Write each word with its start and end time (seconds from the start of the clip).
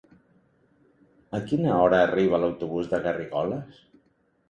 A 1.41 1.43
quina 1.53 1.77
hora 1.83 2.01
arriba 2.09 2.43
l'autobús 2.45 2.93
de 2.97 3.05
Garrigoles? 3.09 3.89